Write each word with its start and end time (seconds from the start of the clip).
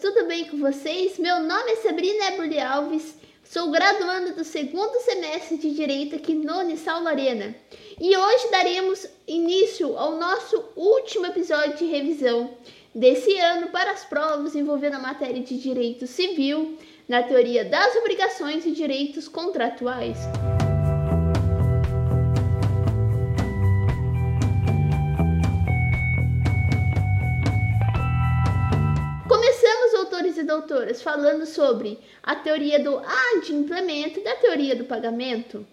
tudo 0.00 0.26
bem 0.26 0.44
com 0.44 0.58
vocês? 0.58 1.18
Meu 1.18 1.40
nome 1.40 1.72
é 1.72 1.76
Sabrina 1.76 2.26
Eberly 2.26 2.60
Alves, 2.60 3.14
sou 3.42 3.70
graduanda 3.70 4.32
do 4.32 4.44
segundo 4.44 5.00
semestre 5.00 5.56
de 5.56 5.74
Direito 5.74 6.16
aqui 6.16 6.34
no 6.34 6.58
Unisal 6.58 7.02
Lorena. 7.02 7.54
E 7.98 8.14
hoje 8.14 8.50
daremos 8.50 9.06
início 9.26 9.96
ao 9.96 10.16
nosso 10.16 10.62
último 10.76 11.26
episódio 11.26 11.76
de 11.76 11.86
revisão 11.86 12.50
desse 12.94 13.38
ano 13.38 13.68
para 13.68 13.92
as 13.92 14.04
provas 14.04 14.54
envolvendo 14.54 14.96
a 14.96 15.00
matéria 15.00 15.42
de 15.42 15.56
Direito 15.56 16.06
Civil, 16.06 16.76
na 17.08 17.22
teoria 17.22 17.64
das 17.64 17.96
obrigações 17.96 18.66
e 18.66 18.72
direitos 18.72 19.28
contratuais. 19.28 20.18
Falando 31.02 31.46
sobre 31.46 31.98
a 32.22 32.34
teoria 32.34 32.78
do 32.78 33.00
adimplemento 33.36 34.20
e 34.20 34.24
da 34.24 34.34
teoria 34.36 34.74
do 34.74 34.84
pagamento? 34.84 35.66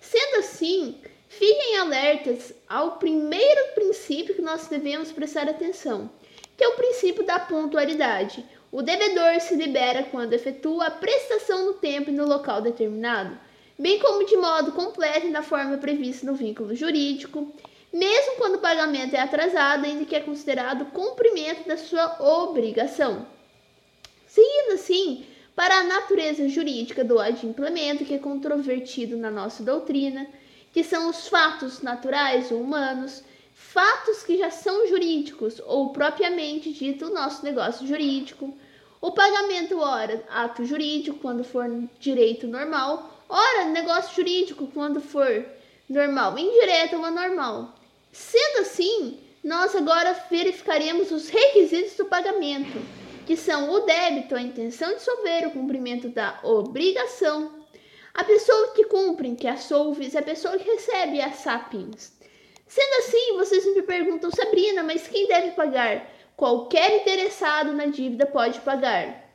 Sendo 0.00 0.38
assim, 0.38 1.00
fiquem 1.28 1.78
alertas 1.78 2.52
ao 2.68 2.98
primeiro 2.98 3.74
princípio 3.74 4.34
que 4.34 4.42
nós 4.42 4.66
devemos 4.66 5.12
prestar 5.12 5.48
atenção, 5.48 6.10
que 6.56 6.64
é 6.64 6.68
o 6.68 6.76
princípio 6.76 7.24
da 7.24 7.38
pontualidade. 7.38 8.44
O 8.72 8.82
devedor 8.82 9.40
se 9.40 9.54
libera 9.56 10.04
quando 10.04 10.32
efetua 10.32 10.86
a 10.86 10.90
prestação 10.90 11.66
no 11.66 11.74
tempo 11.74 12.10
e 12.10 12.14
no 12.14 12.26
local 12.26 12.62
determinado, 12.62 13.38
bem 13.78 13.98
como 13.98 14.24
de 14.24 14.36
modo 14.36 14.72
completo 14.72 15.26
e 15.26 15.30
na 15.30 15.42
forma 15.42 15.76
prevista 15.78 16.24
no 16.24 16.34
vínculo 16.34 16.74
jurídico, 16.74 17.52
mesmo 17.92 18.36
quando 18.36 18.54
o 18.54 18.60
pagamento 18.60 19.14
é 19.14 19.20
atrasado, 19.20 19.84
ainda 19.84 20.04
que 20.04 20.14
é 20.14 20.20
considerado 20.20 20.92
cumprimento 20.92 21.66
da 21.66 21.76
sua 21.76 22.16
obrigação. 22.20 23.26
Seguindo 24.30 24.74
assim 24.74 25.26
para 25.56 25.78
a 25.78 25.82
natureza 25.82 26.48
jurídica 26.48 27.02
do 27.02 27.18
adimplemento, 27.18 28.04
que 28.04 28.14
é 28.14 28.18
controvertido 28.18 29.16
na 29.16 29.28
nossa 29.28 29.64
doutrina, 29.64 30.24
que 30.72 30.84
são 30.84 31.10
os 31.10 31.26
fatos 31.26 31.82
naturais 31.82 32.52
ou 32.52 32.60
humanos, 32.60 33.24
fatos 33.56 34.22
que 34.22 34.38
já 34.38 34.48
são 34.48 34.86
jurídicos 34.86 35.60
ou 35.66 35.90
propriamente 35.92 36.72
dito 36.72 37.06
o 37.06 37.12
nosso 37.12 37.44
negócio 37.44 37.84
jurídico, 37.84 38.56
o 39.00 39.10
pagamento, 39.10 39.80
ora, 39.80 40.24
ato 40.30 40.64
jurídico, 40.64 41.18
quando 41.18 41.42
for 41.42 41.66
direito 41.98 42.46
normal, 42.46 43.24
ora, 43.28 43.64
negócio 43.64 44.14
jurídico, 44.14 44.68
quando 44.68 45.00
for 45.00 45.44
normal, 45.88 46.38
indireto 46.38 46.96
ou 46.96 47.04
anormal. 47.04 47.74
Sendo 48.12 48.60
assim, 48.60 49.18
nós 49.42 49.74
agora 49.74 50.12
verificaremos 50.30 51.10
os 51.10 51.28
requisitos 51.28 51.96
do 51.96 52.04
pagamento 52.04 52.99
que 53.30 53.36
são 53.36 53.70
o 53.70 53.78
débito, 53.82 54.34
a 54.34 54.42
intenção 54.42 54.92
de 54.92 55.02
solver, 55.02 55.46
o 55.46 55.52
cumprimento 55.52 56.08
da 56.08 56.40
obrigação. 56.42 57.64
A 58.12 58.24
pessoa 58.24 58.72
que 58.72 58.86
cumpre, 58.86 59.36
que 59.36 59.46
a 59.46 59.56
solves, 59.56 60.16
é 60.16 60.18
a 60.18 60.22
pessoa 60.22 60.58
que 60.58 60.68
recebe 60.68 61.20
as 61.20 61.36
sapins. 61.36 62.12
Sendo 62.66 62.92
assim, 62.98 63.36
vocês 63.36 63.64
me 63.72 63.82
perguntam, 63.82 64.32
Sabrina, 64.32 64.82
mas 64.82 65.06
quem 65.06 65.28
deve 65.28 65.52
pagar? 65.52 66.10
Qualquer 66.36 67.02
interessado 67.02 67.72
na 67.72 67.86
dívida 67.86 68.26
pode 68.26 68.60
pagar. 68.62 69.30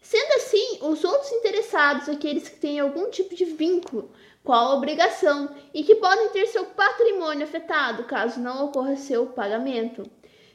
Sendo 0.00 0.32
assim, 0.32 0.80
os 0.82 1.04
outros 1.04 1.30
interessados, 1.30 2.08
aqueles 2.08 2.48
que 2.48 2.58
têm 2.58 2.80
algum 2.80 3.08
tipo 3.08 3.36
de 3.36 3.44
vínculo 3.44 4.10
com 4.42 4.52
a 4.52 4.74
obrigação 4.74 5.54
e 5.72 5.84
que 5.84 5.94
podem 5.94 6.30
ter 6.30 6.48
seu 6.48 6.64
patrimônio 6.64 7.44
afetado 7.44 8.02
caso 8.02 8.40
não 8.40 8.64
ocorra 8.64 8.96
seu 8.96 9.26
pagamento. 9.26 10.10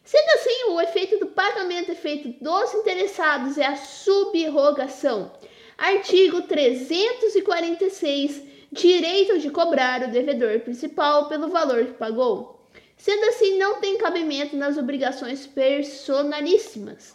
Sendo 0.08 0.30
assim, 0.36 0.64
o 0.70 0.80
efeito 0.80 1.20
do 1.20 1.28
pagamento 1.28 1.92
efeito 1.92 2.30
dos 2.42 2.74
interessados 2.76 3.58
é 3.58 3.66
a 3.66 3.76
subrogação. 3.76 5.34
Artigo 5.78 6.44
346. 6.44 8.42
Direito 8.72 9.38
de 9.38 9.50
cobrar 9.50 10.04
o 10.04 10.08
devedor 10.10 10.62
principal 10.62 11.28
pelo 11.28 11.50
valor 11.50 11.88
que 11.88 11.96
pagou. 11.96 12.66
Sendo 12.96 13.26
assim, 13.26 13.58
não 13.58 13.82
tem 13.82 13.98
cabimento 13.98 14.56
nas 14.56 14.78
obrigações 14.78 15.46
personalíssimas. 15.46 17.14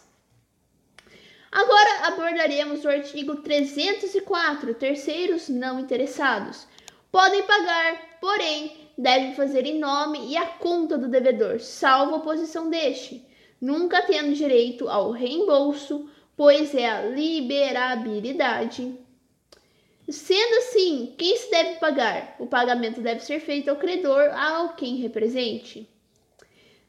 Agora 1.51 2.09
abordaremos 2.09 2.85
o 2.85 2.89
artigo 2.89 3.37
304. 3.37 4.75
Terceiros 4.75 5.49
não 5.49 5.79
interessados 5.79 6.67
podem 7.13 7.43
pagar, 7.43 8.17
porém, 8.19 8.82
deve 8.97 9.35
fazer 9.35 9.65
em 9.65 9.79
nome 9.79 10.27
e 10.29 10.37
a 10.37 10.45
conta 10.45 10.97
do 10.97 11.07
devedor, 11.07 11.59
salvo 11.59 12.15
oposição 12.15 12.69
deste, 12.69 13.25
nunca 13.59 14.01
tendo 14.01 14.33
direito 14.33 14.87
ao 14.89 15.11
reembolso, 15.11 16.09
pois 16.35 16.73
é 16.75 16.89
a 16.89 17.01
liberabilidade. 17.03 18.97
Sendo 20.09 20.55
assim, 20.57 21.13
quem 21.17 21.37
se 21.37 21.49
deve 21.49 21.75
pagar? 21.75 22.35
O 22.37 22.45
pagamento 22.45 23.01
deve 23.01 23.21
ser 23.21 23.39
feito 23.39 23.69
ao 23.69 23.77
credor, 23.77 24.29
ao 24.37 24.75
quem 24.75 24.97
represente. 24.97 25.89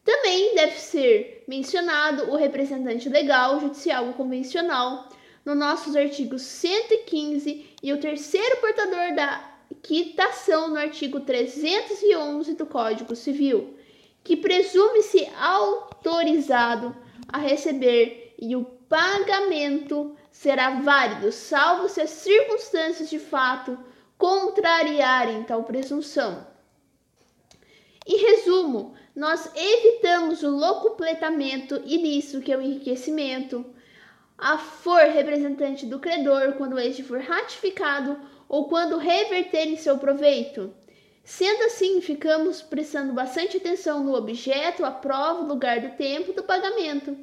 Também 0.04 0.54
deve 0.54 0.78
ser 0.78 1.44
mencionado 1.48 2.30
o 2.30 2.36
representante 2.36 3.08
legal, 3.08 3.60
judicial 3.60 4.06
ou 4.06 4.12
convencional, 4.12 5.08
nos 5.44 5.56
nossos 5.56 5.94
artigos 5.94 6.42
115 6.42 7.66
e 7.82 7.92
o 7.92 8.00
terceiro 8.00 8.56
portador 8.58 9.14
da 9.14 9.53
quitação 9.82 10.68
no 10.68 10.78
artigo 10.78 11.20
311 11.20 12.54
do 12.54 12.66
Código 12.66 13.14
Civil, 13.14 13.76
que 14.22 14.36
presume-se 14.36 15.28
autorizado 15.38 16.96
a 17.28 17.38
receber 17.38 18.34
e 18.38 18.56
o 18.56 18.64
pagamento 18.64 20.16
será 20.30 20.80
válido, 20.80 21.30
salvo 21.30 21.88
se 21.88 22.00
as 22.00 22.10
circunstâncias 22.10 23.10
de 23.10 23.18
fato 23.18 23.78
contrariarem 24.18 25.42
tal 25.44 25.64
presunção. 25.64 26.46
Em 28.06 28.16
resumo, 28.16 28.94
nós 29.14 29.50
evitamos 29.54 30.42
o 30.42 30.50
locupletamento 30.50 31.80
ilícito, 31.86 32.40
que 32.42 32.52
é 32.52 32.56
o 32.56 32.60
enriquecimento, 32.60 33.64
a 34.36 34.58
for 34.58 35.00
representante 35.04 35.86
do 35.86 35.98
credor 35.98 36.54
quando 36.54 36.78
este 36.78 37.02
for 37.02 37.20
ratificado 37.20 38.18
ou 38.48 38.68
quando 38.68 38.96
reverter 38.96 39.68
em 39.68 39.76
seu 39.76 39.98
proveito. 39.98 40.72
Sendo 41.24 41.64
assim, 41.64 42.00
ficamos 42.00 42.60
prestando 42.60 43.12
bastante 43.12 43.56
atenção 43.56 44.04
no 44.04 44.14
objeto, 44.14 44.84
a 44.84 44.90
prova, 44.90 45.42
o 45.42 45.46
lugar 45.46 45.80
do 45.80 45.96
tempo 45.96 46.32
do 46.32 46.42
pagamento. 46.42 47.16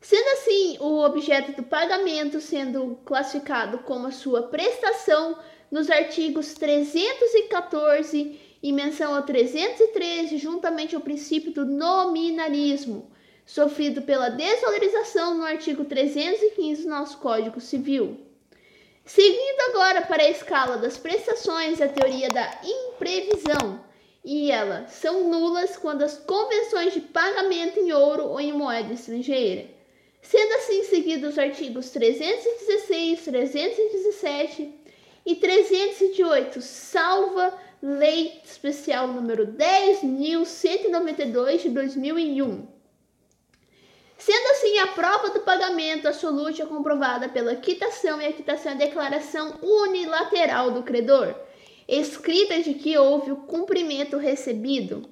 Sendo 0.00 0.28
assim, 0.38 0.76
o 0.80 1.02
objeto 1.04 1.52
do 1.52 1.62
pagamento 1.62 2.40
sendo 2.40 2.98
classificado 3.04 3.78
como 3.78 4.06
a 4.06 4.12
sua 4.12 4.44
prestação 4.44 5.36
nos 5.70 5.90
artigos 5.90 6.54
314 6.54 8.38
e 8.62 8.72
menção 8.72 9.14
ao 9.14 9.22
313, 9.22 10.38
juntamente 10.38 10.94
ao 10.94 11.00
princípio 11.00 11.52
do 11.52 11.64
nominalismo, 11.64 13.10
sofrido 13.44 14.02
pela 14.02 14.28
desvalorização 14.28 15.34
no 15.34 15.44
artigo 15.44 15.84
315 15.84 16.82
do 16.84 16.88
nosso 16.88 17.18
Código 17.18 17.60
Civil. 17.60 18.16
Seguindo 19.06 19.60
agora 19.68 20.02
para 20.02 20.22
a 20.22 20.30
escala 20.30 20.78
das 20.78 20.96
prestações, 20.96 21.78
a 21.78 21.88
teoria 21.88 22.30
da 22.30 22.58
imprevisão, 22.64 23.84
e 24.24 24.50
elas 24.50 24.92
são 24.92 25.28
nulas 25.28 25.76
quando 25.76 26.00
as 26.02 26.16
convenções 26.16 26.94
de 26.94 27.02
pagamento 27.02 27.78
em 27.78 27.92
ouro 27.92 28.24
ou 28.24 28.40
em 28.40 28.54
moeda 28.54 28.94
estrangeira. 28.94 29.66
Sendo 30.22 30.54
assim 30.54 30.84
seguidos 30.84 31.32
os 31.32 31.38
artigos 31.38 31.90
316, 31.90 33.24
317 33.24 34.72
e 35.26 35.36
308, 35.36 36.62
salva 36.62 37.52
Lei 37.82 38.40
Especial 38.42 39.08
número 39.08 39.48
10.192 39.48 41.58
de 41.58 41.68
2001 41.68 42.73
Sendo 44.16 44.46
assim, 44.52 44.78
a 44.78 44.86
prova 44.88 45.30
do 45.30 45.40
pagamento 45.40 46.06
absoluto 46.06 46.62
é 46.62 46.66
comprovada 46.66 47.28
pela 47.28 47.56
quitação 47.56 48.20
e 48.20 48.26
a 48.26 48.32
quitação 48.32 48.72
é 48.72 48.74
a 48.74 48.78
declaração 48.78 49.58
unilateral 49.60 50.70
do 50.70 50.82
credor, 50.82 51.34
escrita 51.88 52.62
de 52.62 52.74
que 52.74 52.96
houve 52.96 53.32
o 53.32 53.36
cumprimento 53.36 54.16
recebido. 54.16 55.02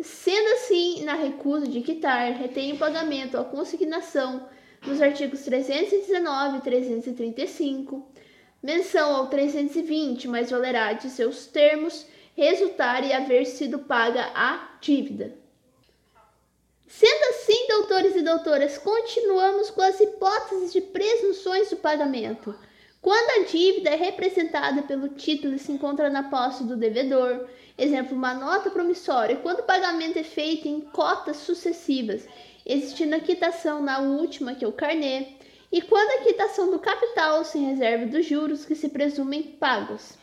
Sendo 0.00 0.52
assim, 0.52 1.04
na 1.04 1.14
recusa 1.14 1.66
de 1.66 1.80
quitar, 1.80 2.32
retém 2.32 2.72
o 2.72 2.78
pagamento 2.78 3.38
a 3.38 3.44
consignação 3.44 4.48
nos 4.86 5.00
artigos 5.00 5.42
319 5.42 6.58
e 6.58 6.60
335, 6.60 8.06
menção 8.62 9.14
ao 9.14 9.26
320, 9.28 10.28
mas 10.28 10.50
valerá 10.50 10.92
de 10.92 11.10
seus 11.10 11.46
termos 11.46 12.06
resultar 12.36 13.04
e 13.04 13.12
haver 13.12 13.44
sido 13.46 13.80
paga 13.80 14.30
a 14.34 14.76
dívida. 14.80 15.34
Sendo 16.88 17.22
assim, 17.28 17.66
doutores 17.68 18.16
e 18.16 18.22
doutoras, 18.22 18.78
continuamos 18.78 19.68
com 19.68 19.82
as 19.82 20.00
hipóteses 20.00 20.72
de 20.72 20.80
presunções 20.80 21.68
do 21.68 21.76
pagamento. 21.76 22.54
Quando 23.02 23.42
a 23.42 23.46
dívida 23.46 23.90
é 23.90 23.94
representada 23.94 24.82
pelo 24.82 25.10
título 25.10 25.54
e 25.54 25.58
se 25.58 25.70
encontra 25.70 26.08
na 26.08 26.30
posse 26.30 26.64
do 26.64 26.78
devedor, 26.78 27.46
exemplo, 27.76 28.16
uma 28.16 28.32
nota 28.32 28.70
promissória, 28.70 29.36
quando 29.36 29.60
o 29.60 29.64
pagamento 29.64 30.18
é 30.18 30.22
feito 30.22 30.66
em 30.66 30.80
cotas 30.80 31.36
sucessivas, 31.36 32.26
existindo 32.64 33.14
a 33.14 33.20
quitação 33.20 33.82
na 33.82 33.98
última, 33.98 34.54
que 34.54 34.64
é 34.64 34.68
o 34.68 34.72
carnê, 34.72 35.34
e 35.70 35.82
quando 35.82 36.10
a 36.10 36.24
quitação 36.24 36.70
do 36.70 36.78
capital 36.78 37.44
sem 37.44 37.66
reserva 37.66 38.06
dos 38.06 38.24
juros 38.24 38.64
que 38.64 38.74
se 38.74 38.88
presumem 38.88 39.42
pagos. 39.42 40.16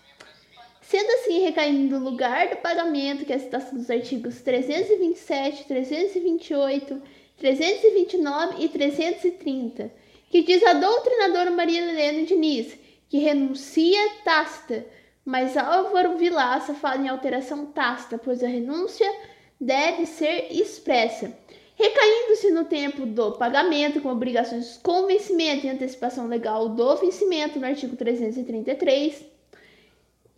Sendo 0.88 1.10
assim, 1.14 1.40
recaindo 1.40 2.00
no 2.00 2.06
lugar 2.06 2.50
do 2.50 2.58
pagamento, 2.58 3.26
que 3.26 3.34
é 3.34 3.38
a 3.38 3.40
citação 3.40 3.76
dos 3.76 3.90
artigos 3.90 4.42
327, 4.42 5.66
328, 5.66 7.02
329 7.38 8.64
e 8.64 8.70
330, 8.70 9.92
que 10.30 10.44
diz 10.44 10.64
a 10.64 10.74
doutrinadora 10.74 11.50
Maria 11.50 11.82
Helena 11.82 12.24
Diniz, 12.24 12.78
que 13.10 13.18
renuncia 13.18 14.00
tácita, 14.24 14.86
mas 15.26 15.58
Álvaro 15.58 16.18
Vilaça 16.18 16.76
fala 16.76 17.02
em 17.02 17.10
alteração 17.10 17.66
tácita, 17.66 18.20
pois 18.20 18.44
a 18.44 18.48
renúncia 18.48 19.12
deve 19.60 20.06
ser 20.06 20.50
expressa. 20.52 21.36
Recaindo-se 21.76 22.52
no 22.52 22.66
tempo 22.66 23.08
do 23.08 23.32
pagamento 23.32 24.02
com 24.02 24.10
obrigações 24.10 24.78
com 24.84 25.08
vencimento 25.08 25.66
e 25.66 25.70
antecipação 25.70 26.28
legal 26.28 26.70
do 26.70 26.96
vencimento 26.98 27.60
no 27.60 27.66
artigo 27.66 27.96
333 27.96 29.35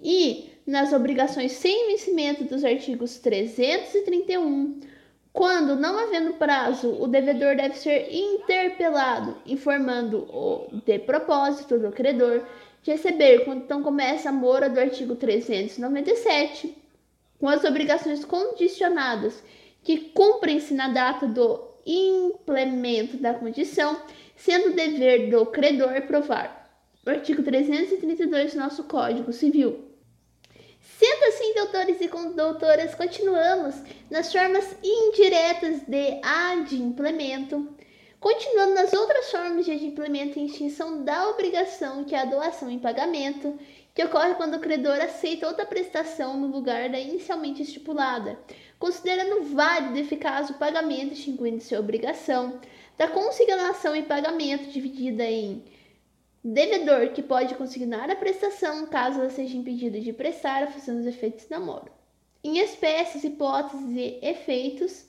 e 0.01 0.49
nas 0.65 0.91
obrigações 0.93 1.53
sem 1.53 1.87
vencimento 1.87 2.43
dos 2.43 2.63
artigos 2.63 3.17
331. 3.19 4.79
Quando 5.31 5.75
não 5.75 5.99
havendo 5.99 6.33
prazo, 6.33 6.89
o 6.99 7.07
devedor 7.07 7.55
deve 7.55 7.75
ser 7.77 8.11
interpelado, 8.11 9.37
informando 9.45 10.25
o 10.29 10.67
de 10.83 10.97
propósito 10.99 11.77
do 11.77 11.91
credor 11.91 12.43
de 12.81 12.91
receber, 12.91 13.45
quando 13.45 13.63
então 13.63 13.83
começa 13.83 14.29
a 14.29 14.33
mora 14.33 14.69
do 14.69 14.79
artigo 14.79 15.15
397, 15.15 16.75
com 17.39 17.47
as 17.47 17.63
obrigações 17.63 18.25
condicionadas 18.25 19.43
que 19.83 19.97
cumprem-se 19.97 20.73
na 20.73 20.89
data 20.89 21.27
do 21.27 21.61
implemento 21.85 23.17
da 23.17 23.33
condição, 23.33 24.01
sendo 24.35 24.75
dever 24.75 25.29
do 25.29 25.45
credor 25.45 26.01
provar. 26.01 26.67
O 27.05 27.09
artigo 27.09 27.41
332 27.41 28.53
do 28.53 28.59
nosso 28.59 28.83
Código 28.83 29.31
Civil. 29.31 29.86
Sendo 30.95 31.25
assim, 31.25 31.53
doutores 31.53 32.01
e 32.01 32.07
doutoras, 32.07 32.95
continuamos 32.95 33.75
nas 34.09 34.31
formas 34.31 34.75
indiretas 34.81 35.81
de 35.81 36.19
adimplemento, 36.23 37.75
continuando 38.19 38.73
nas 38.73 38.93
outras 38.93 39.29
formas 39.29 39.65
de 39.65 39.71
adimplemento 39.71 40.39
e 40.39 40.45
extinção 40.45 41.03
da 41.03 41.29
obrigação, 41.29 42.03
que 42.03 42.15
é 42.15 42.19
a 42.19 42.25
doação 42.25 42.69
em 42.69 42.79
pagamento, 42.79 43.59
que 43.93 44.03
ocorre 44.03 44.35
quando 44.35 44.55
o 44.55 44.59
credor 44.59 44.99
aceita 45.01 45.47
outra 45.47 45.65
prestação 45.65 46.37
no 46.37 46.47
lugar 46.47 46.89
da 46.89 46.99
inicialmente 46.99 47.63
estipulada, 47.63 48.39
considerando 48.79 49.43
válido 49.43 49.97
e 49.97 50.01
eficaz 50.01 50.49
o 50.49 50.55
pagamento 50.55 51.13
extinguindo-se 51.13 51.75
a 51.75 51.79
obrigação, 51.79 52.59
da 52.97 53.07
consignação 53.07 53.95
em 53.95 54.03
pagamento 54.03 54.71
dividida 54.71 55.23
em 55.23 55.63
devedor 56.43 57.09
que 57.09 57.21
pode 57.21 57.55
consignar 57.55 58.09
a 58.09 58.15
prestação 58.15 58.85
caso 58.87 59.19
ela 59.19 59.29
seja 59.29 59.57
impedida 59.57 59.99
de 59.99 60.13
prestar 60.13 60.63
a 60.63 60.67
função 60.67 60.95
dos 60.95 61.05
efeitos 61.05 61.45
da 61.45 61.59
mora. 61.59 61.91
Em 62.43 62.59
espécies, 62.59 63.23
hipóteses 63.23 63.95
e 63.95 64.19
efeitos, 64.21 65.05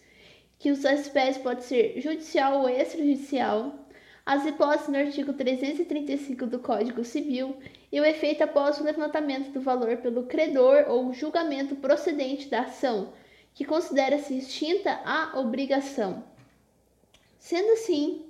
que 0.59 0.71
os 0.71 0.85
espécies 0.85 1.43
pode 1.43 1.65
ser 1.65 2.01
judicial 2.01 2.61
ou 2.61 2.69
extrajudicial, 2.69 3.87
as 4.27 4.45
hipóteses 4.45 4.89
no 4.89 4.99
artigo 4.99 5.33
335 5.33 6.47
do 6.47 6.59
Código 6.59 7.03
Civil 7.03 7.57
e 7.91 7.99
o 7.99 8.05
efeito 8.05 8.43
após 8.43 8.79
o 8.79 8.85
levantamento 8.85 9.51
do 9.53 9.61
valor 9.61 9.97
pelo 9.99 10.25
credor 10.25 10.85
ou 10.89 11.15
julgamento 11.15 11.77
procedente 11.77 12.49
da 12.49 12.61
ação, 12.61 13.15
que 13.55 13.65
considera-se 13.65 14.37
extinta 14.37 15.01
a 15.05 15.39
obrigação. 15.39 16.25
Sendo 17.39 17.73
assim, 17.73 18.28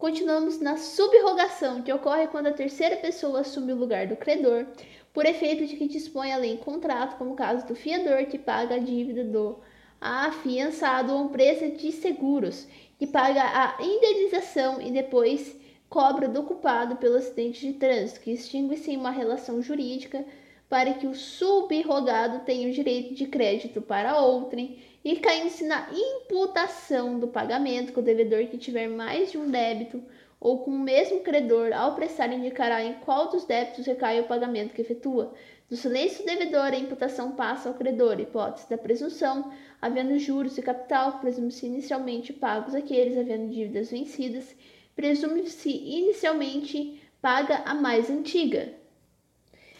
continuamos 0.00 0.58
na 0.58 0.78
subrogação, 0.78 1.82
que 1.82 1.92
ocorre 1.92 2.26
quando 2.28 2.46
a 2.46 2.54
terceira 2.54 2.96
pessoa 2.96 3.40
assume 3.40 3.74
o 3.74 3.76
lugar 3.76 4.06
do 4.06 4.16
credor, 4.16 4.66
por 5.12 5.26
efeito 5.26 5.66
de 5.66 5.76
que 5.76 5.86
dispõe 5.86 6.32
além 6.32 6.56
contrato, 6.56 7.18
como 7.18 7.32
o 7.32 7.36
caso 7.36 7.66
do 7.66 7.74
fiador 7.74 8.24
que 8.24 8.38
paga 8.38 8.76
a 8.76 8.78
dívida 8.78 9.22
do 9.22 9.58
afiançado 10.00 11.12
ou 11.12 11.26
empresa 11.26 11.68
de 11.68 11.92
seguros, 11.92 12.66
que 12.98 13.06
paga 13.06 13.42
a 13.42 13.76
indenização 13.84 14.80
e 14.80 14.90
depois 14.90 15.54
cobra 15.90 16.26
do 16.26 16.44
culpado 16.44 16.96
pelo 16.96 17.16
acidente 17.16 17.60
de 17.66 17.74
trânsito, 17.74 18.20
que 18.20 18.30
extingue-se 18.30 18.92
em 18.92 18.96
uma 18.96 19.10
relação 19.10 19.60
jurídica 19.60 20.24
para 20.66 20.94
que 20.94 21.06
o 21.06 21.14
subrogado 21.14 22.44
tenha 22.46 22.68
o 22.68 22.72
direito 22.72 23.12
de 23.12 23.26
crédito 23.26 23.82
para 23.82 24.18
outrem 24.18 24.78
e 25.04 25.16
caindo-se 25.16 25.64
na 25.64 25.88
imputação 25.92 27.18
do 27.18 27.28
pagamento 27.28 27.92
com 27.92 28.00
o 28.00 28.04
devedor 28.04 28.46
que 28.46 28.58
tiver 28.58 28.88
mais 28.88 29.30
de 29.32 29.38
um 29.38 29.50
débito 29.50 30.02
ou 30.38 30.60
com 30.60 30.70
o 30.70 30.78
mesmo 30.78 31.20
credor, 31.20 31.72
ao 31.74 31.94
prestar 31.94 32.32
indicará 32.32 32.82
em 32.82 32.94
qual 32.94 33.28
dos 33.28 33.44
débitos 33.44 33.84
recai 33.84 34.20
o 34.20 34.26
pagamento 34.26 34.72
que 34.74 34.80
efetua. 34.80 35.34
Do 35.68 35.76
silêncio 35.76 36.24
do 36.24 36.26
devedor, 36.26 36.72
a 36.72 36.76
imputação 36.76 37.32
passa 37.32 37.68
ao 37.68 37.74
credor, 37.74 38.18
hipótese 38.18 38.68
da 38.68 38.78
presunção, 38.78 39.52
havendo 39.80 40.18
juros 40.18 40.56
e 40.56 40.62
capital, 40.62 41.20
presume-se 41.20 41.66
inicialmente 41.66 42.32
pagos 42.32 42.74
aqueles, 42.74 43.18
havendo 43.18 43.52
dívidas 43.52 43.90
vencidas, 43.90 44.56
presume-se 44.96 45.70
inicialmente 45.70 47.00
paga 47.20 47.62
a 47.66 47.74
mais 47.74 48.10
antiga. 48.10 48.72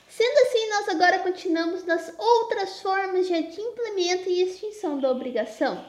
Sendo 0.06 0.38
assim, 0.40 0.59
nós 0.70 0.88
agora 0.88 1.18
continuamos 1.18 1.84
nas 1.84 2.14
outras 2.16 2.80
formas 2.80 3.26
de 3.26 3.34
adimplemento 3.34 4.30
e 4.30 4.42
extinção 4.42 5.00
da 5.00 5.10
obrigação, 5.10 5.84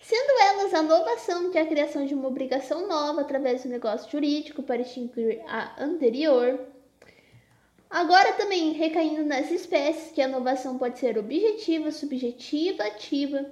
sendo 0.00 0.40
elas 0.40 0.72
a 0.72 0.82
novação, 0.82 1.50
que 1.50 1.58
é 1.58 1.62
a 1.62 1.66
criação 1.66 2.06
de 2.06 2.14
uma 2.14 2.28
obrigação 2.28 2.86
nova 2.86 3.22
através 3.22 3.64
do 3.64 3.68
negócio 3.68 4.08
jurídico 4.08 4.62
para 4.62 4.82
extinguir 4.82 5.42
a 5.48 5.82
anterior. 5.82 6.60
Agora 7.90 8.34
também 8.34 8.72
recaindo 8.72 9.24
nas 9.24 9.50
espécies, 9.50 10.12
que 10.12 10.22
a 10.22 10.28
novação 10.28 10.78
pode 10.78 11.00
ser 11.00 11.18
objetiva, 11.18 11.90
subjetiva, 11.90 12.84
ativa, 12.84 13.44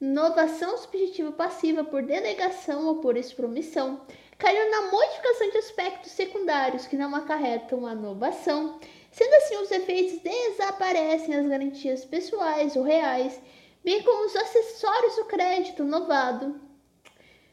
novação 0.00 0.78
subjetiva 0.78 1.30
passiva 1.30 1.84
por 1.84 2.02
delegação 2.02 2.86
ou 2.88 2.96
por 2.96 3.16
expromissão, 3.16 4.00
caiu 4.36 4.68
na 4.68 4.90
modificação 4.90 5.50
de 5.50 5.58
aspectos 5.58 6.10
secundários 6.10 6.88
que 6.88 6.96
não 6.96 7.14
acarretam 7.14 7.86
a 7.86 7.94
novação 7.94 8.80
Sendo 9.12 9.34
assim, 9.34 9.56
os 9.58 9.70
efeitos 9.70 10.20
desaparecem 10.20 11.34
as 11.34 11.46
garantias 11.46 12.02
pessoais 12.02 12.74
ou 12.76 12.82
reais, 12.82 13.38
bem 13.84 14.02
como 14.02 14.24
os 14.24 14.34
acessórios 14.34 15.16
do 15.16 15.26
crédito 15.26 15.84
novado, 15.84 16.58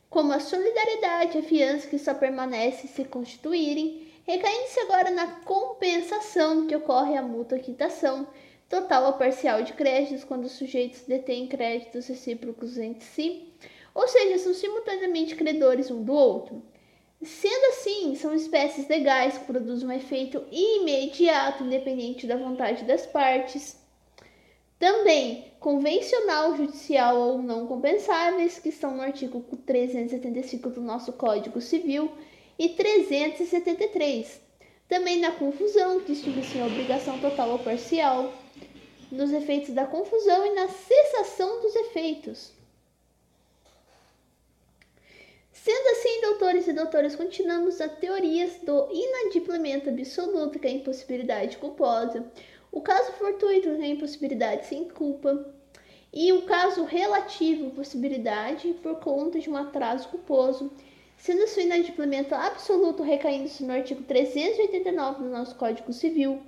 como 0.10 0.31
a 0.31 0.39
solidariedade 0.39 1.38
e 1.38 1.41
a 1.41 1.43
fiança 1.43 1.88
que 1.88 2.00
só 2.00 2.13
permanece 2.13 2.88
se 2.88 3.03
constituírem, 3.03 4.07
recaindo-se 4.25 4.79
agora 4.79 5.12
na 5.12 5.27
compensação 5.41 6.65
que 6.65 6.75
ocorre 6.75 7.17
a 7.17 7.22
mútua 7.22 7.60
quitação, 7.60 8.25
total 8.69 9.07
ou 9.07 9.13
parcial 9.13 9.62
de 9.62 9.74
créditos 9.74 10.24
quando 10.24 10.45
os 10.45 10.53
sujeitos 10.53 11.01
detêm 11.01 11.45
créditos 11.45 12.07
recíprocos 12.07 12.77
entre 12.77 13.05
si, 13.05 13.51
ou 13.93 14.07
seja, 14.07 14.38
são 14.38 14.53
simultaneamente 14.53 15.36
credores 15.36 15.91
um 15.91 16.03
do 16.03 16.13
outro. 16.13 16.63
Sendo 17.21 17.65
assim, 17.65 18.15
são 18.15 18.33
espécies 18.33 18.88
legais 18.88 19.38
que 19.38 19.43
produzem 19.43 19.88
um 19.88 19.91
efeito 19.91 20.41
imediato, 20.51 21.65
independente 21.65 22.25
da 22.25 22.38
vontade 22.38 22.85
das 22.85 23.05
partes. 23.05 23.77
Também 24.79 25.51
convencional, 25.59 26.55
judicial 26.55 27.17
ou 27.17 27.41
não 27.41 27.67
compensáveis, 27.67 28.59
que 28.59 28.69
estão 28.69 28.95
no 28.95 29.01
artigo 29.01 29.43
375 29.65 30.69
do 30.69 30.79
nosso 30.79 31.11
Código 31.11 31.59
Civil 31.59 32.09
e 32.57 32.69
373. 32.69 34.39
Também 34.88 35.19
na 35.19 35.31
confusão, 35.31 35.99
que 35.99 36.13
distingue-se 36.13 36.59
a 36.59 36.65
obrigação 36.65 37.19
total 37.19 37.51
ou 37.51 37.59
parcial, 37.59 38.33
nos 39.11 39.33
efeitos 39.33 39.73
da 39.73 39.85
confusão 39.85 40.45
e 40.45 40.55
na 40.55 40.69
cessação 40.69 41.61
dos 41.61 41.75
efeitos. 41.75 42.58
Sendo 45.61 45.89
assim, 45.89 46.21
doutores 46.21 46.67
e 46.69 46.73
doutoras, 46.73 47.17
continuamos 47.17 47.81
a 47.81 47.89
teorias 47.89 48.59
do 48.63 48.87
inadimplemento 48.93 49.89
absoluto, 49.89 50.57
que 50.57 50.65
é 50.65 50.69
a 50.69 50.73
impossibilidade 50.73 51.57
culposa, 51.57 52.25
o 52.71 52.79
caso 52.79 53.11
fortuito, 53.11 53.75
que 53.75 53.81
é 53.81 53.85
a 53.85 53.89
impossibilidade 53.89 54.67
sem 54.67 54.85
culpa, 54.85 55.53
e 56.13 56.31
o 56.31 56.43
caso 56.43 56.85
relativo, 56.85 57.71
possibilidade 57.71 58.73
por 58.81 59.01
conta 59.01 59.37
de 59.37 59.49
um 59.49 59.57
atraso 59.57 60.07
culposo, 60.07 60.71
sendo 61.17 61.43
assim 61.43 61.59
o 61.59 61.65
inadimplemento 61.65 62.33
absoluto 62.33 63.03
recaindo-se 63.03 63.61
no 63.65 63.73
artigo 63.73 64.01
389 64.03 65.23
do 65.23 65.29
nosso 65.29 65.55
Código 65.55 65.91
Civil, 65.91 66.41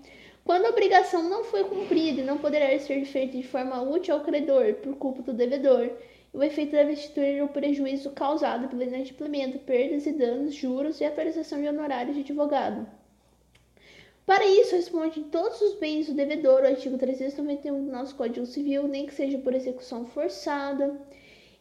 quando 0.46 0.68
a 0.68 0.70
obrigação 0.70 1.24
não 1.24 1.44
foi 1.44 1.66
cumprida 1.66 2.22
e 2.22 2.24
não 2.24 2.38
poderá 2.38 2.80
ser 2.80 3.04
feita 3.04 3.36
de 3.36 3.44
forma 3.44 3.82
útil 3.82 4.16
ao 4.16 4.22
credor 4.22 4.76
por 4.76 4.96
culpa 4.96 5.22
do 5.22 5.34
devedor, 5.34 5.92
o 6.34 6.42
efeito 6.42 6.72
deve 6.72 6.94
instituir 6.94 7.44
o 7.44 7.50
prejuízo 7.50 8.10
causado 8.12 8.70
pelo 8.70 8.84
inadimplemento, 8.84 9.60
perdas 9.60 10.06
e 10.06 10.14
danos, 10.14 10.56
juros 10.56 11.02
e 11.02 11.04
atualização 11.04 11.62
de 11.62 11.68
honorários 11.68 12.16
de 12.16 12.22
advogado. 12.22 12.88
Para 14.26 14.46
isso, 14.46 14.76
responde 14.76 15.20
em 15.20 15.24
todos 15.24 15.60
os 15.60 15.74
bens 15.74 16.08
do 16.08 16.14
devedor, 16.14 16.62
o 16.62 16.68
artigo 16.68 16.98
391 16.98 17.86
do 17.86 17.92
nosso 17.92 18.16
Código 18.16 18.46
Civil, 18.46 18.88
nem 18.88 19.06
que 19.06 19.14
seja 19.14 19.38
por 19.40 19.54
execução 19.54 20.06
forçada, 20.06 20.96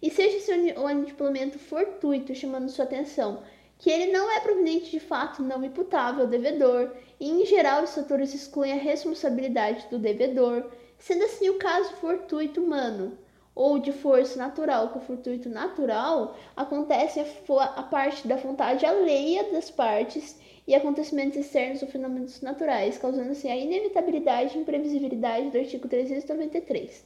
e 0.01 0.09
seja 0.09 0.37
esse 0.37 0.53
o 0.53 0.89
inadimplemento 0.89 1.59
fortuito, 1.59 2.33
chamando 2.33 2.71
sua 2.71 2.85
atenção, 2.85 3.43
que 3.77 3.91
ele 3.91 4.13
não 4.13 4.31
é 4.31 4.39
proveniente 4.39 4.89
de 4.89 5.01
fato 5.01 5.43
não 5.43 5.65
imputável 5.65 6.23
ao 6.23 6.31
devedor, 6.31 6.95
e 7.19 7.29
em 7.29 7.45
geral 7.45 7.83
os 7.83 7.95
fatores 7.95 8.33
excluem 8.33 8.73
a 8.73 8.77
responsabilidade 8.77 9.89
do 9.91 9.99
devedor, 9.99 10.71
sendo 10.97 11.25
assim 11.25 11.49
o 11.49 11.59
caso 11.59 11.91
fortuito 11.95 12.63
humano 12.63 13.19
ou 13.55 13.79
de 13.79 13.93
força 13.93 14.39
natural, 14.39 14.93
o 14.95 15.01
fortuito 15.01 15.49
natural 15.49 16.37
acontece 16.57 17.21
a, 17.21 17.65
a 17.65 17.83
parte 17.83 18.27
da 18.27 18.37
vontade 18.37 18.87
alheia 18.87 19.51
das 19.51 19.71
partes 19.71 20.39
e 20.67 20.75
acontecimentos 20.75 21.37
externos 21.37 21.83
ou 21.83 21.89
fenômenos 21.89 22.41
naturais, 22.41 22.97
causando 22.97 23.33
assim 23.33 23.51
a 23.51 23.57
inevitabilidade 23.57 24.57
e 24.57 24.61
imprevisibilidade 24.61 25.51
do 25.51 25.59
artigo 25.59 25.89
393. 25.89 27.05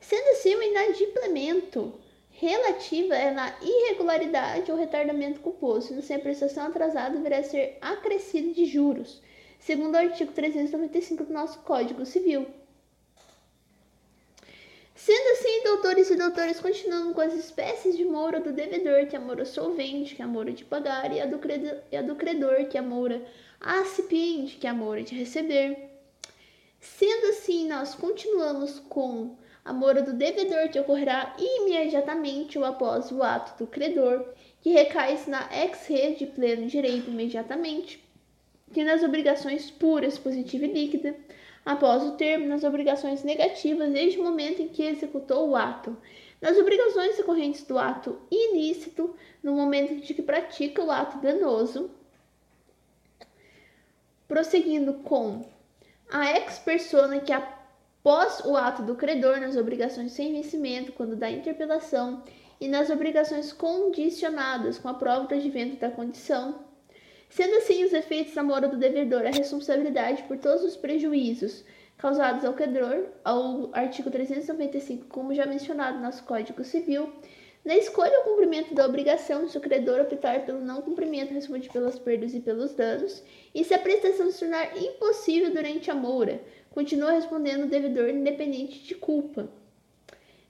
Sendo 0.00 0.28
assim, 0.30 0.54
o 0.54 0.62
inadimplemento 0.62 1.92
relativa 2.30 3.14
é 3.14 3.30
na 3.30 3.54
irregularidade 3.60 4.72
ou 4.72 4.78
retardamento 4.78 5.40
culposo, 5.40 5.88
sendo 5.88 5.98
assim 5.98 6.14
a 6.14 6.18
prestação 6.18 6.66
atrasada 6.66 7.16
deverá 7.16 7.42
ser 7.42 7.76
acrescida 7.82 8.54
de 8.54 8.64
juros, 8.64 9.20
segundo 9.58 9.94
o 9.94 9.98
artigo 9.98 10.32
395 10.32 11.24
do 11.24 11.32
nosso 11.34 11.58
Código 11.60 12.06
Civil. 12.06 12.46
Sendo 15.02 15.28
assim, 15.32 15.64
doutores 15.64 16.10
e 16.10 16.14
doutoras 16.14 16.60
continuam 16.60 17.14
com 17.14 17.22
as 17.22 17.32
espécies 17.32 17.96
de 17.96 18.04
moura 18.04 18.38
do 18.38 18.52
devedor, 18.52 19.06
que 19.06 19.16
é 19.16 19.18
a 19.18 19.22
moura 19.22 19.46
solvente, 19.46 20.14
que 20.14 20.20
é 20.20 20.26
a 20.26 20.28
moura 20.28 20.52
de 20.52 20.62
pagar, 20.62 21.10
e 21.10 21.18
a 21.18 21.24
do, 21.24 21.38
credor, 21.38 21.78
e 21.90 21.96
a 21.96 22.02
do 22.02 22.14
credor, 22.14 22.66
que 22.66 22.76
é 22.76 22.80
a 22.80 22.82
moura 22.82 23.26
acipiente, 23.58 24.58
que 24.58 24.66
é 24.66 24.70
a 24.70 24.74
moura 24.74 25.02
de 25.02 25.14
receber. 25.14 25.88
Sendo 26.78 27.28
assim, 27.28 27.66
nós 27.66 27.94
continuamos 27.94 28.78
com 28.90 29.36
a 29.64 29.72
mora 29.72 30.02
do 30.02 30.12
devedor 30.12 30.68
que 30.68 30.78
ocorrerá 30.78 31.34
imediatamente 31.38 32.58
ou 32.58 32.64
após 32.66 33.10
o 33.10 33.22
ato 33.22 33.64
do 33.64 33.70
credor, 33.70 34.34
que 34.60 34.68
recai 34.68 35.18
na 35.28 35.48
ex-re 35.64 36.16
de 36.16 36.26
pleno 36.26 36.66
direito 36.66 37.08
imediatamente, 37.08 38.04
que 38.70 38.84
nas 38.84 39.02
obrigações 39.02 39.70
puras, 39.70 40.18
positiva 40.18 40.66
e 40.66 40.72
líquida, 40.74 41.16
após 41.64 42.02
o 42.02 42.12
termo, 42.12 42.46
nas 42.46 42.64
obrigações 42.64 43.22
negativas 43.22 43.92
desde 43.92 44.18
o 44.18 44.24
momento 44.24 44.62
em 44.62 44.68
que 44.68 44.82
executou 44.82 45.48
o 45.48 45.56
ato, 45.56 45.96
nas 46.40 46.56
obrigações 46.56 47.16
decorrentes 47.16 47.64
do 47.64 47.78
ato 47.78 48.18
ilícito, 48.30 49.14
no 49.42 49.52
momento 49.52 49.96
de 49.96 50.14
que 50.14 50.22
pratica 50.22 50.82
o 50.82 50.90
ato 50.90 51.18
danoso, 51.18 51.90
prosseguindo 54.26 54.94
com 54.94 55.44
a 56.10 56.30
ex-persona 56.32 57.20
que 57.20 57.32
a 57.32 57.60
Pós 58.02 58.40
o 58.46 58.56
ato 58.56 58.82
do 58.82 58.94
credor 58.94 59.38
nas 59.40 59.56
obrigações 59.56 60.12
sem 60.12 60.32
vencimento, 60.32 60.92
quando 60.92 61.14
da 61.14 61.30
interpelação, 61.30 62.24
e 62.58 62.66
nas 62.66 62.88
obrigações 62.88 63.52
condicionadas 63.52 64.78
com 64.78 64.88
a 64.88 64.94
prova 64.94 65.26
do 65.26 65.34
advento 65.34 65.76
da 65.76 65.90
condição, 65.90 66.64
sendo 67.30 67.56
assim 67.56 67.84
os 67.84 67.94
efeitos 67.94 68.34
da 68.34 68.42
mora 68.42 68.68
do 68.68 68.76
devedor 68.76 69.24
a 69.24 69.30
responsabilidade 69.30 70.24
por 70.24 70.36
todos 70.36 70.62
os 70.62 70.76
prejuízos 70.76 71.64
causados 71.96 72.44
ao 72.44 72.54
credor, 72.54 73.06
ao 73.24 73.70
artigo 73.72 74.10
395, 74.10 75.06
como 75.06 75.34
já 75.34 75.46
mencionado 75.46 75.98
no 75.98 76.04
nosso 76.04 76.24
Código 76.24 76.64
Civil, 76.64 77.12
na 77.62 77.76
escolha 77.76 78.18
ou 78.20 78.24
cumprimento 78.24 78.74
da 78.74 78.86
obrigação, 78.86 79.46
se 79.46 79.58
o 79.58 79.60
credor 79.60 80.00
optar 80.00 80.46
pelo 80.46 80.60
não 80.60 80.80
cumprimento, 80.80 81.34
responde 81.34 81.68
pelas 81.68 81.98
perdas 81.98 82.32
e 82.32 82.40
pelos 82.40 82.72
danos, 82.72 83.22
e 83.54 83.62
se 83.62 83.74
a 83.74 83.78
prestação 83.78 84.30
se 84.30 84.40
tornar 84.40 84.76
impossível 84.78 85.50
durante 85.52 85.90
a 85.90 85.94
moura, 85.94 86.40
continua 86.70 87.12
respondendo 87.12 87.64
o 87.64 87.68
devedor 87.68 88.08
independente 88.08 88.82
de 88.82 88.94
culpa. 88.94 89.46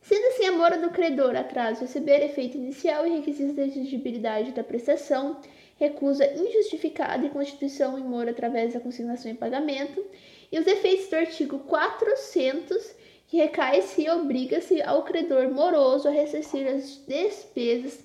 Sendo 0.00 0.28
assim 0.28 0.46
a 0.46 0.52
mora 0.52 0.78
do 0.78 0.90
credor, 0.90 1.34
atraso, 1.34 1.80
receber 1.80 2.24
efeito 2.24 2.56
inicial 2.56 3.06
e 3.06 3.16
requisitos 3.16 3.56
de 3.56 3.62
exigibilidade 3.62 4.52
da 4.52 4.62
prestação, 4.62 5.40
recusa 5.80 6.30
injustificada 6.34 7.24
e 7.24 7.30
constituição 7.30 7.98
em 7.98 8.04
mora 8.04 8.32
através 8.32 8.74
da 8.74 8.80
consignação 8.80 9.30
em 9.30 9.34
pagamento, 9.34 10.04
e 10.52 10.58
os 10.58 10.66
efeitos 10.66 11.08
do 11.08 11.16
artigo 11.16 11.58
400, 11.60 12.94
que 13.26 13.38
recai-se 13.38 14.02
e 14.02 14.10
obriga-se 14.10 14.82
ao 14.82 15.04
credor 15.04 15.50
moroso 15.50 16.06
a 16.06 16.10
ressarcir 16.10 16.68
as 16.68 17.00
despesas 17.08 18.04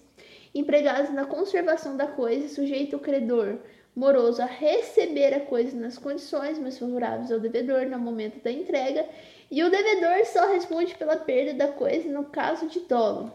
empregadas 0.53 1.13
na 1.13 1.25
conservação 1.25 1.97
da 1.97 2.07
coisa, 2.07 2.47
sujeito 2.47 2.95
o 2.95 2.99
credor 2.99 3.57
moroso 3.93 4.41
a 4.41 4.45
receber 4.45 5.33
a 5.33 5.41
coisa 5.41 5.75
nas 5.77 5.97
condições 5.97 6.57
mais 6.57 6.77
favoráveis 6.77 7.31
ao 7.31 7.39
devedor 7.39 7.87
no 7.87 7.99
momento 7.99 8.41
da 8.41 8.51
entrega, 8.51 9.05
e 9.51 9.61
o 9.61 9.69
devedor 9.69 10.25
só 10.25 10.49
responde 10.49 10.95
pela 10.95 11.17
perda 11.17 11.53
da 11.53 11.67
coisa 11.73 12.07
no 12.09 12.25
caso 12.25 12.67
de 12.67 12.79
dolo. 12.81 13.33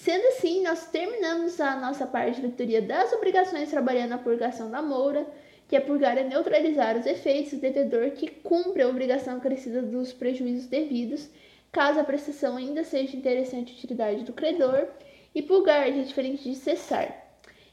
Sendo 0.00 0.28
assim, 0.28 0.62
nós 0.62 0.86
terminamos 0.86 1.60
a 1.60 1.74
nossa 1.74 2.06
parte 2.06 2.40
de 2.40 2.50
teoria 2.50 2.80
das 2.80 3.12
obrigações 3.12 3.68
trabalhando 3.68 4.12
a 4.12 4.18
purgação 4.18 4.70
da 4.70 4.80
moura, 4.80 5.26
que 5.66 5.74
é 5.74 5.80
purgar 5.80 6.16
e 6.16 6.22
neutralizar 6.22 6.96
os 6.96 7.04
efeitos 7.04 7.54
do 7.54 7.60
devedor 7.60 8.12
que 8.12 8.28
cumpre 8.28 8.82
a 8.82 8.88
obrigação 8.88 9.38
acrescida 9.38 9.82
dos 9.82 10.12
prejuízos 10.12 10.68
devidos, 10.68 11.28
caso 11.72 11.98
a 11.98 12.04
prestação 12.04 12.56
ainda 12.56 12.84
seja 12.84 13.16
interessante 13.16 13.72
utilidade 13.72 14.22
do 14.22 14.32
credor, 14.32 14.86
e 15.34 15.42
purgar, 15.42 15.88
é 15.88 15.90
diferente 15.90 16.48
de 16.48 16.54
cessar. 16.54 17.12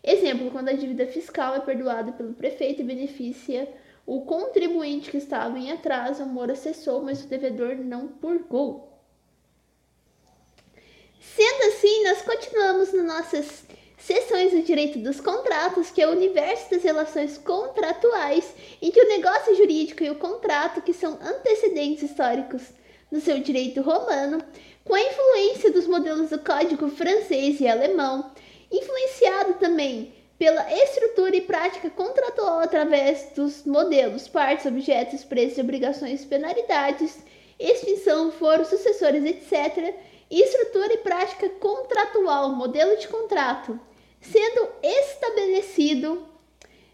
Exemplo, 0.04 0.50
quando 0.50 0.70
a 0.70 0.74
dívida 0.74 1.06
fiscal 1.06 1.54
é 1.54 1.60
perdoada 1.60 2.12
pelo 2.12 2.34
prefeito 2.34 2.82
e 2.82 2.86
beneficia 2.86 3.72
o 4.04 4.22
contribuinte 4.22 5.12
que 5.12 5.18
estava 5.18 5.60
em 5.60 5.72
atraso, 5.72 6.24
a 6.24 6.26
mora 6.26 6.56
cessou, 6.56 7.04
mas 7.04 7.24
o 7.24 7.28
devedor 7.28 7.76
não 7.76 8.08
purgou. 8.08 8.95
Sendo 11.34 11.64
assim, 11.64 12.04
nós 12.04 12.22
continuamos 12.22 12.94
nas 12.94 13.06
nossas 13.06 13.64
sessões 13.98 14.52
do 14.52 14.62
direito 14.62 15.00
dos 15.00 15.20
contratos, 15.20 15.90
que 15.90 16.02
é 16.02 16.08
o 16.08 16.12
universo 16.12 16.70
das 16.70 16.84
relações 16.84 17.38
contratuais, 17.38 18.54
em 18.82 18.92
que 18.92 19.02
o 19.02 19.08
negócio 19.08 19.56
jurídico 19.56 20.04
e 20.04 20.10
o 20.10 20.16
contrato, 20.16 20.82
que 20.82 20.94
são 20.94 21.18
antecedentes 21.22 22.04
históricos 22.04 22.62
do 23.12 23.20
seu 23.20 23.40
direito 23.40 23.82
romano, 23.82 24.44
com 24.84 24.94
a 24.94 25.02
influência 25.02 25.72
dos 25.72 25.88
modelos 25.88 26.30
do 26.30 26.40
Código 26.40 26.90
francês 26.90 27.60
e 27.60 27.68
alemão, 27.68 28.32
influenciado 28.72 29.56
também 29.56 30.14
pela 30.38 30.72
estrutura 30.72 31.36
e 31.36 31.42
prática 31.42 31.90
contratual 31.90 32.60
através 32.60 33.32
dos 33.36 33.66
modelos, 33.66 34.28
partes, 34.28 34.66
objetos, 34.66 35.24
preços, 35.24 35.58
obrigações, 35.58 36.26
penalidades, 36.26 37.18
extinção, 37.58 38.32
foros, 38.32 38.68
sucessores, 38.68 39.24
etc. 39.24 39.96
Estrutura 40.30 40.94
e 40.94 40.98
prática 40.98 41.48
contratual, 41.50 42.50
modelo 42.50 42.98
de 42.98 43.08
contrato, 43.08 43.80
sendo 44.20 44.70
estabelecido 44.82 46.28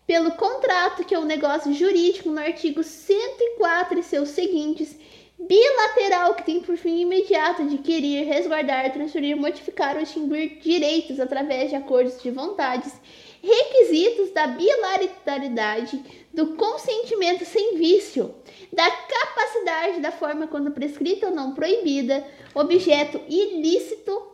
pelo 0.06 0.32
contrato, 0.32 1.06
que 1.06 1.16
é 1.16 1.20
um 1.20 1.26
negócio 1.26 1.74
jurídico, 1.74 2.30
no 2.30 2.40
artigo 2.40 2.84
104 2.84 4.00
e 4.00 4.04
seus 4.04 4.30
seguintes, 4.30 4.98
bilateral 5.40 6.36
que 6.36 6.44
tem 6.44 6.60
por 6.60 6.78
fim 6.78 7.00
imediato 7.00 7.62
adquirir, 7.62 8.26
resguardar, 8.26 8.92
transferir, 8.92 9.36
modificar 9.36 9.96
ou 9.96 10.02
extinguir 10.02 10.60
direitos 10.60 11.20
através 11.20 11.70
de 11.70 11.76
acordos 11.76 12.22
de 12.22 12.30
vontades, 12.30 12.94
requisitos 13.42 14.32
da 14.32 14.48
bilateralidade, 14.48 16.02
do 16.34 16.56
consentimento 16.56 17.44
sem 17.44 17.76
vício, 17.78 18.34
da 18.72 18.90
capacidade 18.90 20.00
da 20.00 20.12
forma 20.12 20.48
quando 20.48 20.72
prescrita 20.72 21.28
ou 21.28 21.36
não 21.36 21.54
proibida, 21.54 22.26
objeto 22.54 23.20
ilícito, 23.28 24.28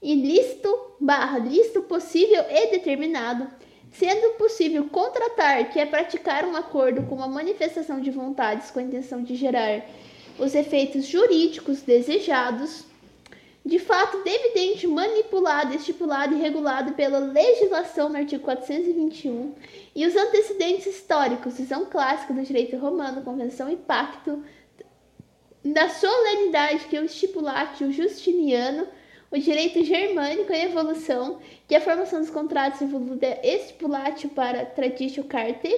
ilícito 0.00 0.68
barra 1.00 1.38
lícito 1.38 1.82
possível 1.82 2.44
e 2.48 2.70
determinado, 2.70 3.48
sendo 3.90 4.36
possível 4.36 4.84
contratar, 4.88 5.70
que 5.70 5.80
é 5.80 5.86
praticar 5.86 6.44
um 6.44 6.54
acordo 6.54 7.02
com 7.04 7.16
uma 7.16 7.26
manifestação 7.26 8.00
de 8.00 8.10
vontades 8.10 8.70
com 8.70 8.78
a 8.78 8.82
intenção 8.82 9.22
de 9.22 9.34
gerar 9.34 9.84
os 10.38 10.54
efeitos 10.54 11.06
jurídicos 11.06 11.82
desejados, 11.82 12.84
de 13.68 13.78
fato 13.78 14.24
devidente, 14.24 14.86
manipulado, 14.86 15.74
estipulado 15.74 16.34
e 16.34 16.40
regulado 16.40 16.94
pela 16.94 17.18
legislação 17.18 18.08
no 18.08 18.16
artigo 18.16 18.42
421 18.42 19.54
e 19.94 20.06
os 20.06 20.16
antecedentes 20.16 20.86
históricos, 20.86 21.58
visão 21.58 21.84
clássica 21.84 22.32
do 22.32 22.42
direito 22.42 22.78
romano, 22.78 23.20
convenção 23.20 23.70
e 23.70 23.76
pacto 23.76 24.42
da 25.62 25.90
solenidade 25.90 26.86
que 26.86 26.98
o 26.98 27.04
estipulatio 27.04 27.92
justiniano, 27.92 28.88
o 29.30 29.36
direito 29.36 29.84
germânico 29.84 30.50
em 30.50 30.62
evolução, 30.62 31.38
que 31.66 31.74
a 31.74 31.80
formação 31.82 32.20
dos 32.20 32.30
contratos 32.30 32.80
evoluda 32.80 33.38
estipulatio 33.42 34.30
para 34.30 34.64
traditio 34.64 35.24
carte, 35.24 35.68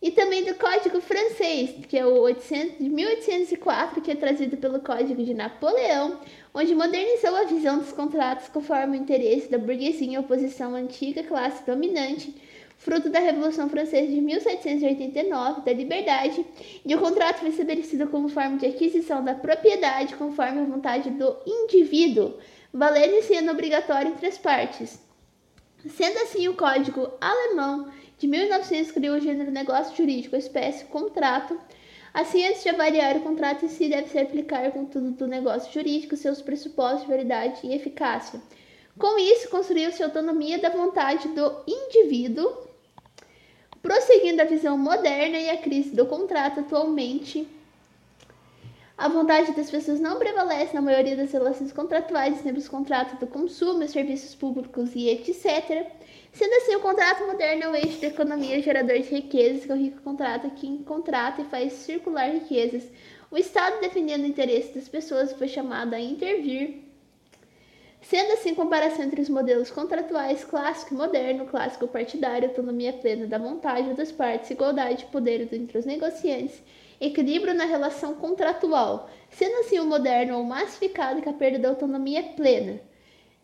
e 0.00 0.10
também 0.10 0.44
do 0.44 0.54
Código 0.54 1.00
Francês, 1.00 1.74
que 1.88 1.98
é 1.98 2.06
o 2.06 2.20
800, 2.20 2.78
de 2.78 2.88
1804, 2.88 4.00
que 4.00 4.10
é 4.10 4.14
trazido 4.14 4.56
pelo 4.56 4.80
Código 4.80 5.22
de 5.22 5.34
Napoleão, 5.34 6.20
onde 6.56 6.74
modernizou 6.74 7.36
a 7.36 7.44
visão 7.44 7.78
dos 7.78 7.92
contratos 7.92 8.48
conforme 8.48 8.96
o 8.96 9.00
interesse 9.00 9.50
da 9.50 9.58
burguesia 9.58 10.06
em 10.06 10.16
oposição 10.16 10.74
à 10.74 10.78
antiga 10.78 11.22
classe 11.22 11.62
dominante, 11.66 12.34
fruto 12.78 13.10
da 13.10 13.18
Revolução 13.18 13.68
Francesa 13.68 14.06
de 14.06 14.22
1789, 14.22 15.60
da 15.60 15.72
liberdade, 15.74 16.46
e 16.82 16.94
o 16.94 16.98
contrato 16.98 17.40
foi 17.40 17.50
estabelecido 17.50 18.06
como 18.06 18.30
forma 18.30 18.56
de 18.56 18.64
aquisição 18.64 19.22
da 19.22 19.34
propriedade 19.34 20.16
conforme 20.16 20.62
a 20.62 20.64
vontade 20.64 21.10
do 21.10 21.36
indivíduo, 21.46 22.38
valendo 22.72 23.16
e 23.16 23.22
sendo 23.22 23.52
obrigatório 23.52 24.12
entre 24.12 24.26
as 24.26 24.38
partes. 24.38 24.98
Sendo 25.90 26.16
assim, 26.20 26.48
o 26.48 26.54
Código 26.54 27.12
Alemão 27.20 27.90
de 28.16 28.26
1900 28.26 28.92
criou 28.92 29.16
o 29.16 29.20
gênero 29.20 29.50
negócio 29.50 29.94
jurídico, 29.94 30.36
espécie 30.36 30.86
contrato. 30.86 31.58
Assim, 32.16 32.46
antes 32.46 32.62
de 32.62 32.70
avaliar 32.70 33.14
o 33.18 33.20
contrato 33.20 33.66
em 33.66 33.68
si, 33.68 33.90
deve-se 33.90 34.18
aplicar 34.18 34.72
com 34.72 34.86
tudo 34.86 35.10
do 35.10 35.26
negócio 35.26 35.70
jurídico, 35.70 36.16
seus 36.16 36.40
pressupostos 36.40 37.02
de 37.02 37.08
verdade 37.08 37.60
e 37.62 37.74
eficácia. 37.74 38.40
Com 38.98 39.18
isso, 39.18 39.50
construiu-se 39.50 40.02
a 40.02 40.06
autonomia 40.06 40.58
da 40.58 40.70
vontade 40.70 41.28
do 41.28 41.62
indivíduo, 41.68 42.56
prosseguindo 43.82 44.40
a 44.40 44.46
visão 44.46 44.78
moderna 44.78 45.36
e 45.36 45.50
a 45.50 45.58
crise 45.58 45.94
do 45.94 46.06
contrato 46.06 46.60
atualmente 46.60 47.46
a 48.96 49.08
vontade 49.08 49.52
das 49.52 49.70
pessoas 49.70 50.00
não 50.00 50.18
prevalece 50.18 50.74
na 50.74 50.80
maioria 50.80 51.14
das 51.14 51.30
relações 51.30 51.70
contratuais, 51.70 52.38
sempre 52.38 52.60
os 52.60 52.68
contratos 52.68 53.18
do 53.18 53.26
consumo, 53.26 53.86
serviços 53.86 54.34
públicos 54.34 54.94
e 54.94 55.10
etc. 55.10 55.86
Sendo 56.36 56.52
assim, 56.56 56.76
o 56.76 56.80
contrato 56.80 57.26
moderno 57.26 57.62
é 57.62 57.68
o 57.70 57.74
eixo 57.74 57.98
da 57.98 58.08
economia 58.08 58.60
gerador 58.60 58.98
de 58.98 59.08
riquezas, 59.08 59.64
que 59.64 59.72
é 59.72 59.74
o 59.74 59.78
rico 59.78 60.02
contrato 60.02 60.50
que 60.50 60.84
contrata 60.84 61.40
e 61.40 61.46
faz 61.46 61.72
circular 61.72 62.30
riquezas. 62.30 62.82
O 63.30 63.38
Estado, 63.38 63.80
defendendo 63.80 64.24
o 64.24 64.26
interesse 64.26 64.74
das 64.74 64.86
pessoas, 64.86 65.32
foi 65.32 65.48
chamado 65.48 65.94
a 65.94 65.98
intervir. 65.98 66.82
Sendo 68.02 68.34
assim, 68.34 68.54
comparação 68.54 69.06
entre 69.06 69.22
os 69.22 69.30
modelos 69.30 69.70
contratuais 69.70 70.44
clássico 70.44 70.92
e 70.92 70.96
moderno, 70.98 71.46
clássico 71.46 71.88
partidário, 71.88 72.50
autonomia 72.50 72.92
plena 72.92 73.26
da 73.26 73.38
vontade 73.38 73.94
das 73.94 74.12
partes, 74.12 74.50
igualdade 74.50 74.98
de 74.98 75.06
poder 75.06 75.48
entre 75.54 75.78
os 75.78 75.86
negociantes, 75.86 76.62
equilíbrio 77.00 77.54
na 77.54 77.64
relação 77.64 78.14
contratual, 78.14 79.08
sendo 79.30 79.60
assim 79.60 79.78
o 79.78 79.86
moderno 79.86 80.36
ou 80.36 80.44
massificado 80.44 81.22
que 81.22 81.30
a 81.30 81.32
perda 81.32 81.60
da 81.60 81.68
autonomia 81.70 82.20
é 82.20 82.22
plena. 82.34 82.78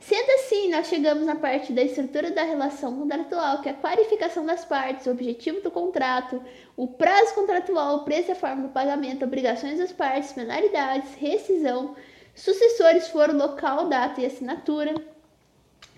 Sendo 0.02 0.30
assim, 0.32 0.68
nós 0.68 0.88
chegamos 0.88 1.25
na 1.25 1.37
parte 1.37 1.73
da 1.73 1.82
estrutura 1.82 2.32
da 2.32 2.42
relação 2.42 2.99
contratual, 2.99 3.62
que 3.62 3.68
é 3.68 3.73
a 3.73 3.76
qualificação 3.76 4.44
das 4.44 4.64
partes, 4.64 5.06
o 5.06 5.12
objetivo 5.12 5.61
do 5.61 5.71
contrato, 5.71 6.42
o 6.76 6.88
prazo 6.88 7.35
contratual, 7.35 7.97
o 7.97 8.04
preço 8.04 8.30
e 8.30 8.32
a 8.32 8.37
forma 8.37 8.62
do 8.62 8.73
pagamento, 8.73 9.25
obrigações 9.25 9.78
das 9.78 9.92
partes, 9.92 10.32
penalidades, 10.32 11.14
rescisão, 11.14 11.94
sucessores 12.35 13.09
foram 13.09 13.37
local, 13.37 13.88
data 13.88 14.21
e 14.21 14.26
assinatura. 14.26 14.94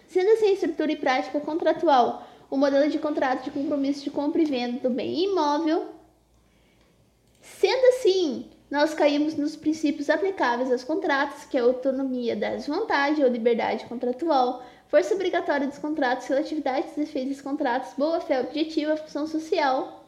Sendo 0.07 0.33
assim, 0.33 0.49
a 0.49 0.53
estrutura 0.53 0.93
e 0.93 0.97
prática 0.97 1.41
contratual, 1.41 2.29
o 2.51 2.59
modelo 2.59 2.91
de 2.91 2.99
contrato 2.99 3.45
de 3.45 3.51
compromisso 3.51 4.05
de 4.05 4.11
compra 4.11 4.43
e 4.43 4.45
venda 4.45 4.81
do 4.81 4.91
bem 4.91 5.25
imóvel, 5.25 5.95
Sendo 7.45 7.85
assim, 7.89 8.47
nós 8.75 8.93
caímos 8.93 9.37
nos 9.37 9.55
princípios 9.55 10.11
aplicáveis 10.11 10.73
aos 10.73 10.83
contratos, 10.83 11.45
que 11.45 11.57
é 11.57 11.61
a 11.61 11.63
autonomia 11.63 12.35
da 12.35 12.57
desvantagem 12.57 13.25
ou 13.25 13.31
liberdade 13.31 13.85
contratual, 13.85 14.67
força 14.89 15.15
obrigatória 15.15 15.69
dos 15.69 15.79
contratos, 15.79 16.27
relatividade 16.27 16.89
dos 16.89 16.99
efeitos 16.99 17.35
dos 17.35 17.41
contratos, 17.41 17.93
boa-fé 17.97 18.41
objetiva, 18.41 18.97
função 18.97 19.29
social. 19.29 20.05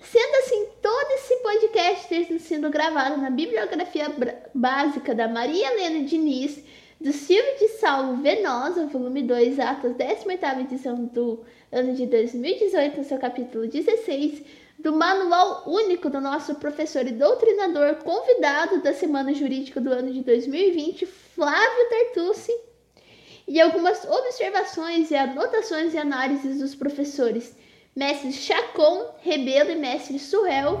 Sendo 0.00 0.36
assim, 0.36 0.68
todo 0.80 1.10
esse 1.10 1.36
podcast 1.42 2.08
ter 2.08 2.38
sido 2.38 2.70
gravado 2.70 3.20
na 3.20 3.28
bibliografia 3.28 4.06
básica 4.54 5.14
da 5.14 5.28
Maria 5.28 5.70
Helena 5.70 6.06
Diniz, 6.06 6.64
do 6.98 7.12
Silvio 7.12 7.58
de 7.58 7.68
Salvo 7.78 8.22
Venosa, 8.22 8.86
volume 8.86 9.22
2, 9.22 9.60
Atos, 9.60 9.92
18ª 9.92 10.60
edição 10.62 11.04
do 11.04 11.44
ano 11.70 11.92
de 11.92 12.06
2018, 12.06 12.96
no 12.96 13.04
seu 13.04 13.18
capítulo 13.18 13.68
16, 13.68 14.42
do 14.82 14.92
Manual 14.92 15.62
Único 15.64 16.10
do 16.10 16.20
nosso 16.20 16.56
professor 16.56 17.06
e 17.06 17.12
doutrinador 17.12 17.94
convidado 18.02 18.82
da 18.82 18.92
Semana 18.92 19.32
Jurídica 19.32 19.80
do 19.80 19.92
ano 19.92 20.12
de 20.12 20.22
2020, 20.22 21.06
Flávio 21.06 21.88
Tartucci, 21.88 22.52
e 23.46 23.60
algumas 23.60 24.04
observações 24.04 25.10
e 25.12 25.14
anotações 25.14 25.94
e 25.94 25.98
análises 25.98 26.58
dos 26.58 26.74
professores 26.74 27.56
Mestre 27.94 28.32
Chacon, 28.32 29.14
Rebelo 29.20 29.70
e 29.70 29.76
Mestre 29.76 30.18
Surrel. 30.18 30.80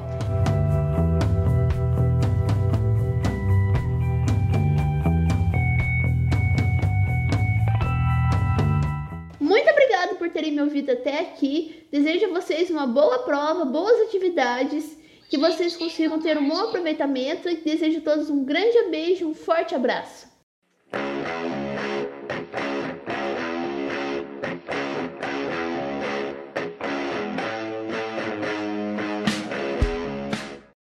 Me 10.52 10.62
ouvido 10.62 10.92
até 10.92 11.20
aqui. 11.20 11.84
Desejo 11.90 12.26
a 12.26 12.40
vocês 12.40 12.70
uma 12.70 12.86
boa 12.86 13.20
prova, 13.20 13.64
boas 13.64 14.00
atividades, 14.02 14.96
que 15.28 15.36
vocês 15.36 15.76
consigam 15.76 16.20
ter 16.20 16.38
um 16.38 16.48
bom 16.48 16.68
aproveitamento 16.68 17.48
e 17.48 17.56
desejo 17.56 17.98
a 17.98 18.02
todos 18.02 18.30
um 18.30 18.44
grande 18.44 18.90
beijo, 18.90 19.26
um 19.26 19.34
forte 19.34 19.74
abraço. 19.74 20.31